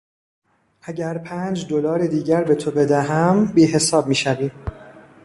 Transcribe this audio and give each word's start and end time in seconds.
اگر 0.81 1.17
پنج 1.17 1.67
دلار 1.67 2.07
دیگر 2.07 2.43
به 2.43 2.55
تو 2.55 2.71
بدهم 2.71 3.45
بیحساب 3.55 4.07
میشویم. 4.07 4.51